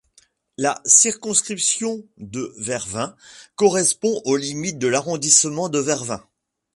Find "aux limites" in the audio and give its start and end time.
4.25-4.79